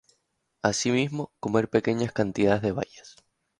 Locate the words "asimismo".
0.63-1.31